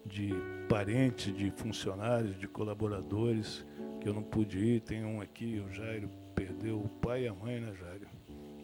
[0.05, 0.33] de
[0.67, 3.65] parentes, de funcionários, de colaboradores
[3.99, 4.81] que eu não pude ir.
[4.81, 8.00] Tem um aqui, o Jairo perdeu o pai e a mãe, né, Jairo?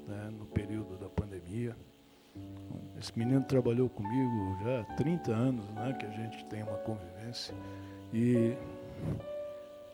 [0.07, 1.75] Né, no período da pandemia.
[2.97, 7.53] Esse menino trabalhou comigo já há 30 anos, né, que a gente tem uma convivência.
[8.13, 8.55] E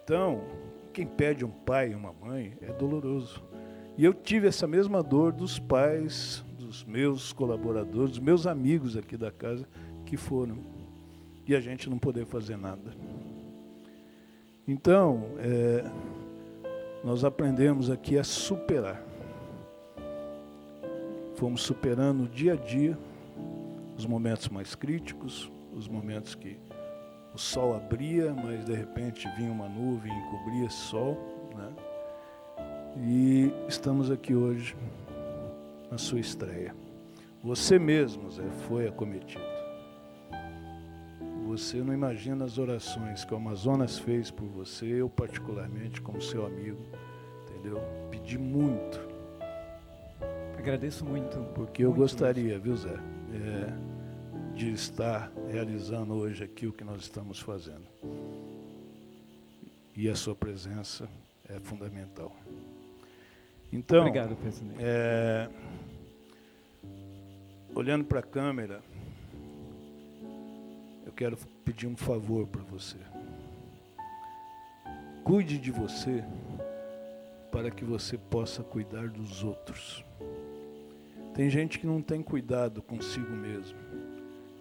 [0.03, 0.41] então,
[0.91, 3.41] quem perde um pai e uma mãe é doloroso.
[3.97, 9.16] E eu tive essa mesma dor dos pais, dos meus colaboradores, dos meus amigos aqui
[9.16, 9.68] da casa
[10.05, 10.57] que foram.
[11.47, 12.91] E a gente não poder fazer nada.
[14.68, 15.84] Então, é,
[17.03, 19.12] nós aprendemos aqui a superar.
[21.43, 22.97] Fomos superando dia a dia
[23.97, 26.57] os momentos mais críticos, os momentos que
[27.33, 31.17] o sol abria, mas de repente vinha uma nuvem e encobria esse sol.
[31.53, 31.73] Né?
[32.95, 34.73] E estamos aqui hoje
[35.91, 36.73] na sua estreia.
[37.43, 39.43] Você mesmo, Zé, foi acometido.
[41.47, 46.45] Você não imagina as orações que o Amazonas fez por você, eu particularmente como seu
[46.45, 46.79] amigo,
[47.49, 47.81] entendeu?
[48.09, 49.12] Pedi muito.
[50.64, 51.38] Agradeço muito.
[51.53, 57.01] Porque eu muito gostaria, viu, Zé, é, de estar realizando hoje aqui o que nós
[57.01, 57.86] estamos fazendo.
[59.93, 61.09] E a sua presença
[61.49, 62.34] é fundamental.
[63.74, 64.78] Então, Obrigado, presidente.
[64.80, 65.49] é,
[67.76, 68.82] olhando para a câmera,
[71.05, 71.36] eu quero
[71.66, 72.99] pedir um favor para você.
[75.26, 76.24] Cuide de você
[77.51, 80.05] para que você possa cuidar dos outros.
[81.34, 83.77] Tem gente que não tem cuidado consigo mesmo.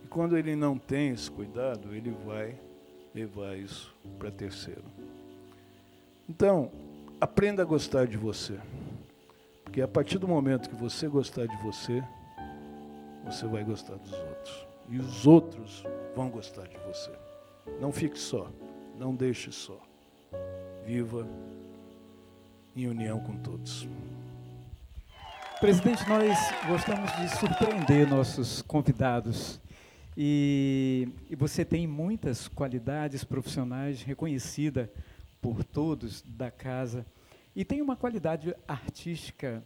[0.02, 2.58] E quando ele não tem esse cuidado, ele vai
[3.14, 4.84] levar isso para terceiro.
[6.28, 6.70] Então,
[7.20, 8.58] aprenda a gostar de você.
[9.64, 12.02] Porque a partir do momento que você gostar de você,
[13.24, 14.66] você vai gostar dos outros.
[14.88, 15.84] E os outros
[16.16, 17.10] vão gostar de você.
[17.80, 18.50] Não fique só,
[18.98, 19.78] não deixe só.
[20.86, 21.26] Viva
[22.74, 23.86] em união com todos.
[25.62, 26.36] Presidente, nós
[26.66, 29.60] gostamos de surpreender nossos convidados.
[30.16, 34.88] E, e você tem muitas qualidades profissionais reconhecidas
[35.40, 37.06] por todos da casa.
[37.54, 39.62] E tem uma qualidade artística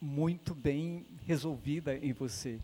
[0.00, 2.60] muito bem resolvida em você.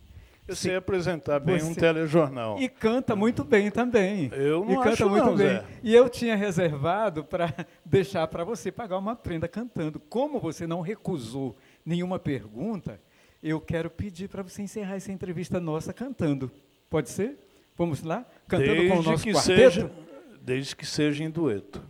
[0.47, 2.57] Eu sei apresentar bem um telejornal.
[2.57, 4.31] E canta muito bem também.
[4.31, 5.47] Eu não e canta acho muito não, bem.
[5.47, 5.65] Zé.
[5.83, 7.53] E eu tinha reservado para
[7.83, 9.99] deixar para você pagar uma prenda cantando.
[9.99, 11.53] Como você não recusou
[11.87, 12.99] nenhuma pergunta,
[13.41, 16.51] eu quero pedir para você encerrar essa entrevista nossa cantando.
[16.89, 17.37] Pode ser?
[17.77, 18.25] Vamos lá?
[18.45, 19.73] Cantando desde com o nosso que quarteto?
[19.73, 19.91] Seja,
[20.41, 21.81] desde que seja em dueto.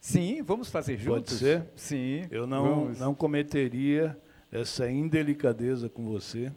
[0.00, 1.32] Sim, vamos fazer juntos?
[1.32, 1.64] Pode ser?
[1.74, 2.22] Sim.
[2.30, 3.00] Eu não, vamos.
[3.00, 4.16] não cometeria
[4.50, 6.52] essa indelicadeza com você.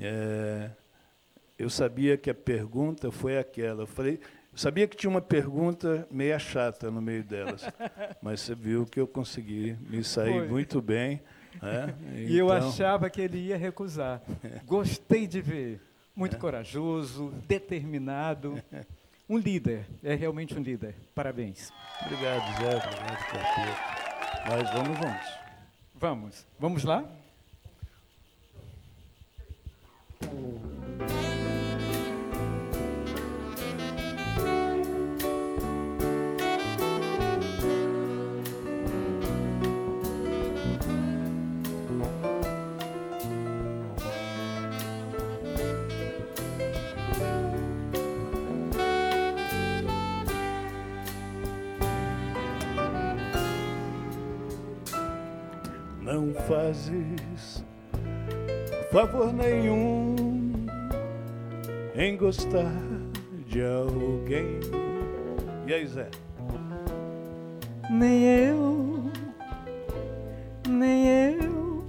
[0.00, 0.70] É,
[1.56, 3.82] eu sabia que a pergunta foi aquela.
[3.82, 4.18] Eu falei,
[4.52, 7.62] eu sabia que tinha uma pergunta meia chata no meio delas,
[8.20, 10.48] mas você viu que eu consegui me sair Foi.
[10.48, 11.20] muito bem.
[11.62, 11.94] Né?
[12.14, 14.20] E eu Então, achava que ele ia recusar.
[14.64, 15.80] Gostei de ver.
[16.14, 18.62] Muito corajoso, determinado.
[19.28, 20.94] Um líder, é realmente um líder.
[21.14, 21.72] Parabéns.
[22.02, 22.76] Obrigado, Zé.
[22.76, 23.96] Obrigado, Capeta.
[24.48, 25.38] Mas vamos juntos.
[25.98, 26.46] Vamos.
[26.58, 27.04] Vamos lá?
[56.16, 57.62] Não fazes
[58.90, 60.16] favor nenhum
[61.94, 62.72] em gostar
[63.46, 64.58] de alguém.
[65.66, 66.08] E aí, Zé?
[67.90, 69.02] Nem eu,
[70.66, 71.84] nem eu,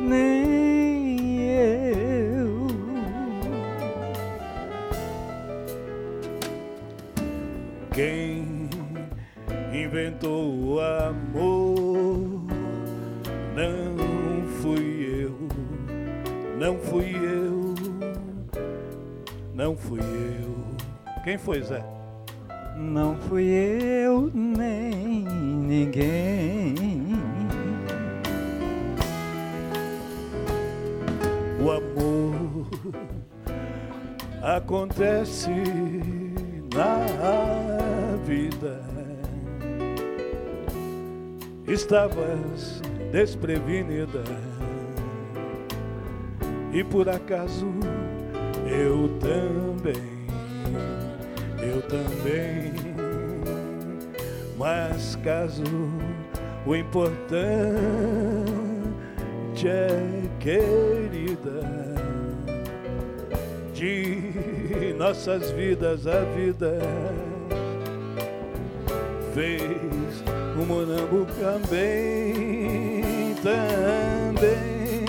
[0.00, 2.66] nem eu.
[7.94, 8.68] Quem
[9.72, 12.59] inventou o amor
[13.60, 15.36] não fui eu,
[16.58, 17.74] não fui eu,
[19.54, 21.22] não fui eu.
[21.24, 21.84] Quem foi, Zé?
[22.78, 26.74] Não fui eu nem ninguém.
[31.62, 32.66] O amor
[34.42, 35.50] acontece
[36.74, 38.80] na vida.
[41.68, 42.80] Estavas
[43.10, 44.22] desprevenida.
[46.72, 47.66] E por acaso
[48.66, 50.26] eu também,
[51.58, 52.72] eu também.
[54.56, 55.62] Mas caso
[56.66, 57.26] o importante
[59.66, 61.90] é querida
[63.72, 66.78] de nossas vidas a vida.
[69.34, 70.22] Fez
[70.60, 72.49] o Monambo também,
[73.42, 75.04] também.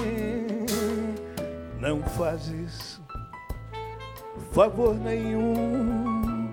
[1.79, 3.01] Não fazes
[4.51, 6.49] favor nenhum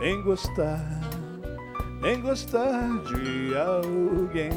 [0.00, 1.00] em gostar,
[2.04, 4.50] em gostar de alguém.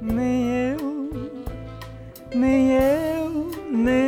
[0.00, 1.10] Nem eu,
[2.34, 4.03] nem eu, nem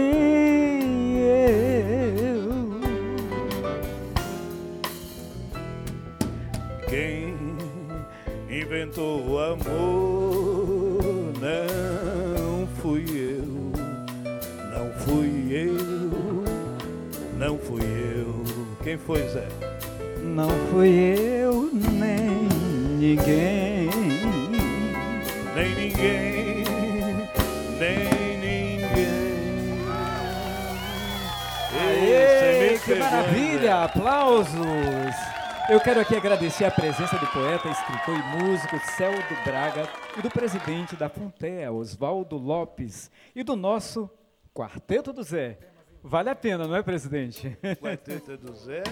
[35.68, 40.30] Eu quero aqui agradecer a presença do poeta, escritor e músico Celdo Braga e do
[40.30, 44.08] presidente da Funtea, Oswaldo Lopes, e do nosso
[44.54, 45.58] Quarteto do Zé.
[46.04, 47.58] Vale a pena, não é, presidente?
[47.82, 48.84] Quarteto é do Zé,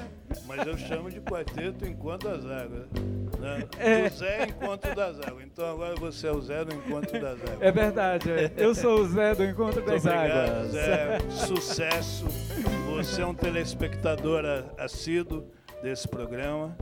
[0.48, 2.88] mas eu chamo de quarteto enquanto das águas.
[3.38, 3.68] Né?
[3.78, 4.08] É.
[4.08, 5.44] Do Zé enquanto das águas.
[5.44, 7.62] Então agora você é o Zé do encontro das águas.
[7.62, 8.30] É verdade.
[8.32, 8.52] é.
[8.56, 10.72] Eu sou o Zé do Encontro Muito das obrigado, Águas.
[10.72, 11.18] Zé.
[11.30, 12.26] Sucesso.
[12.96, 14.44] Você é um telespectador
[14.76, 15.48] assíduo
[15.84, 16.74] desse programa.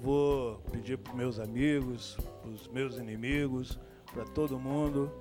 [0.00, 3.78] vou pedir para meus amigos, para os meus inimigos,
[4.14, 5.12] para todo mundo,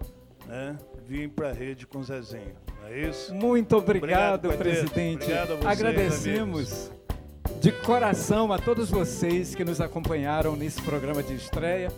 [0.45, 0.77] né,
[1.07, 2.55] vir para a rede com o Zezinho.
[2.79, 3.33] Não é isso?
[3.33, 5.23] Muito obrigado, obrigado presidente.
[5.23, 7.59] Obrigado a vocês, Agradecemos amigos.
[7.59, 11.91] de coração a todos vocês que nos acompanharam nesse programa de estreia.